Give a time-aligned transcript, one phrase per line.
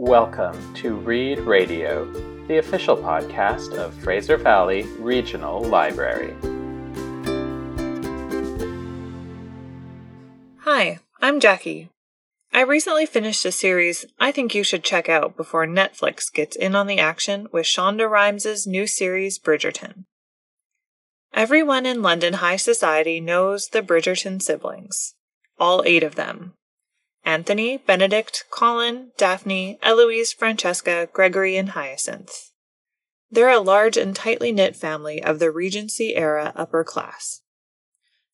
[0.00, 2.04] Welcome to Read Radio,
[2.46, 6.36] the official podcast of Fraser Valley Regional Library.
[10.60, 11.88] Hi, I'm Jackie.
[12.52, 16.76] I recently finished a series I think you should check out before Netflix gets in
[16.76, 20.04] on the action with Shonda Rhimes' new series Bridgerton.
[21.34, 25.14] Everyone in London high society knows the Bridgerton siblings,
[25.58, 26.54] all eight of them,
[27.28, 32.52] Anthony, Benedict, Colin, Daphne, Eloise, Francesca, Gregory, and Hyacinth.
[33.30, 37.42] They're a large and tightly knit family of the Regency era upper class.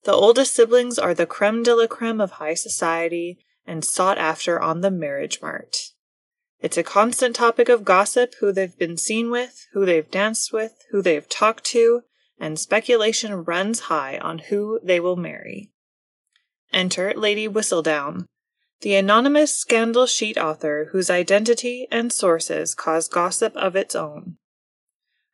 [0.05, 4.61] The oldest siblings are the creme de la creme of high society and sought after
[4.61, 5.77] on the marriage mart.
[6.61, 10.73] It's a constant topic of gossip who they've been seen with, who they've danced with,
[10.93, 12.03] who they've talked to,
[12.39, 15.73] and speculation runs high on who they will marry.
[16.73, 18.27] Enter Lady Whistledown,
[18.81, 24.37] the anonymous scandal sheet author whose identity and sources cause gossip of its own.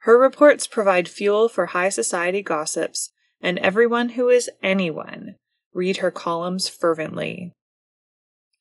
[0.05, 3.10] Her reports provide fuel for high society gossips,
[3.41, 5.36] and everyone who is anyone
[5.72, 7.52] read her columns fervently.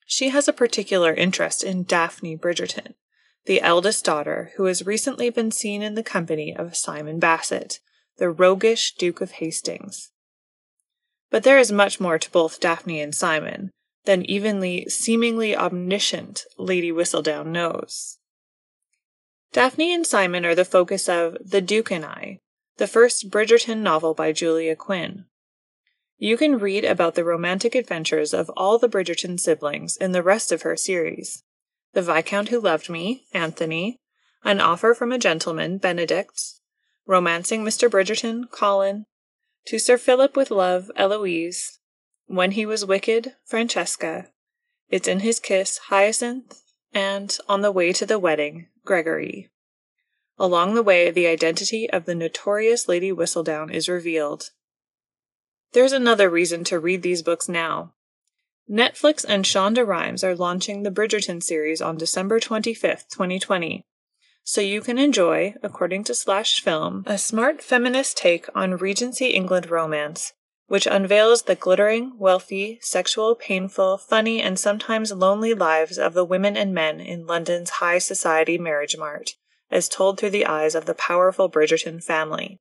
[0.06, 2.96] She has a particular interest in Daphne Bridgerton,
[3.46, 7.80] the eldest daughter who has recently been seen in the company of Simon Basset,
[8.18, 10.12] the roguish Duke of Hastings.
[11.30, 13.72] But there is much more to both Daphne and Simon,
[14.06, 18.18] than even the seemingly omniscient Lady Whistledown knows.
[19.52, 22.40] Daphne and Simon are the focus of The Duke and I,
[22.78, 25.26] the first Bridgerton novel by Julia Quinn.
[26.18, 30.52] You can read about the romantic adventures of all the Bridgerton siblings in the rest
[30.52, 31.44] of her series
[31.94, 33.98] The Viscount Who Loved Me, Anthony,
[34.44, 36.40] An Offer from a Gentleman, Benedict,
[37.08, 37.90] Romancing Mr.
[37.90, 39.06] Bridgerton, Colin,
[39.66, 41.79] To Sir Philip with Love, Eloise,
[42.30, 44.28] when He Was Wicked, Francesca,
[44.88, 46.62] It's in His Kiss, Hyacinth,
[46.94, 49.50] and On the Way to the Wedding, Gregory.
[50.38, 54.52] Along the way, the identity of the notorious Lady Whistledown is revealed.
[55.74, 57.94] There's another reason to read these books now.
[58.70, 63.84] Netflix and Shonda Rhimes are launching the Bridgerton series on December 25th, 2020.
[64.44, 69.72] So you can enjoy, according to Slash Film, a smart feminist take on Regency England
[69.72, 70.34] romance
[70.70, 76.56] which unveils the glittering, wealthy, sexual, painful, funny, and sometimes lonely lives of the women
[76.56, 79.32] and men in London's high society marriage mart,
[79.72, 82.60] as told through the eyes of the powerful Bridgerton family.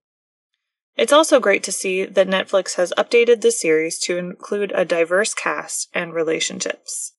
[0.96, 5.34] It's also great to see that Netflix has updated the series to include a diverse
[5.34, 7.12] cast and relationships.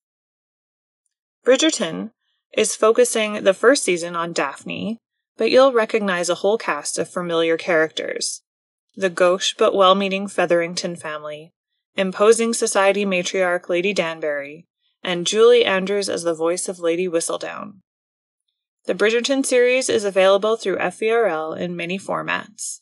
[1.45, 2.09] Bridgerton
[2.57, 4.97] is focusing the first season on Daphne,
[5.37, 8.41] but you'll recognize a whole cast of familiar characters
[8.99, 11.53] the gauche but well meaning Featherington family,
[11.95, 14.67] imposing society matriarch Lady Danbury,
[15.01, 17.75] and Julie Andrews as the voice of Lady Whistledown.
[18.87, 22.81] The Bridgerton series is available through FVRL in many formats.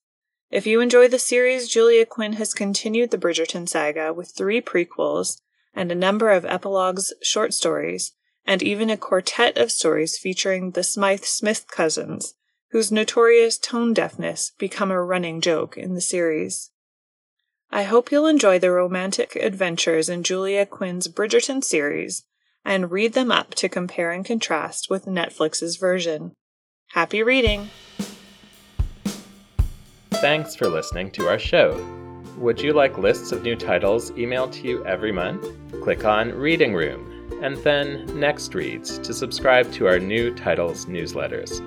[0.50, 5.42] If you enjoy the series, Julia Quinn has continued the Bridgerton saga with three prequels
[5.76, 8.14] and a number of epilogues, short stories,
[8.44, 12.34] and even a quartet of stories featuring the Smythe Smith cousins,
[12.72, 16.72] whose notorious tone deafness become a running joke in the series.
[17.70, 22.24] I hope you'll enjoy the romantic adventures in Julia Quinn's Bridgerton series
[22.64, 26.34] and read them up to compare and contrast with Netflix's version.
[26.92, 27.70] Happy reading!
[30.12, 31.80] Thanks for listening to our show.
[32.38, 35.46] Would you like lists of new titles emailed to you every month?
[35.82, 41.62] Click on Reading Room and then Next Reads to subscribe to our new titles newsletters.